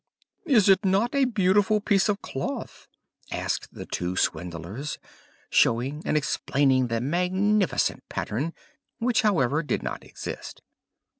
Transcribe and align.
"Is 0.47 0.67
it 0.67 0.83
not 0.83 1.13
a 1.13 1.25
beautiful 1.25 1.79
piece 1.79 2.09
of 2.09 2.23
cloth?" 2.23 2.87
asked 3.31 3.71
the 3.75 3.85
two 3.85 4.15
swindlers, 4.15 4.97
showing 5.51 6.01
and 6.05 6.17
explaining 6.17 6.87
the 6.87 6.99
magnificent 6.99 8.09
pattern, 8.09 8.55
which, 8.97 9.21
however, 9.21 9.61
did 9.61 9.83
not 9.83 10.03
exist. 10.03 10.63